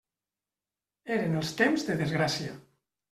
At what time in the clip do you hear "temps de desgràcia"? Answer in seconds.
1.63-2.57